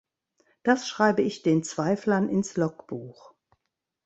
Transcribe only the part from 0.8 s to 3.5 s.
schreibe ich den Zweiflern ins Logbuch.